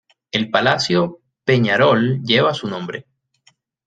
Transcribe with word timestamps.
El 0.31 0.49
Palacio 0.49 1.19
Peñarol 1.45 2.23
lleva 2.23 2.55
su 2.55 2.67
nombre. 2.67 3.05